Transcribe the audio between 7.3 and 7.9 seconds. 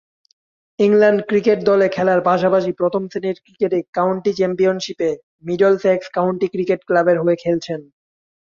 খেলছেন।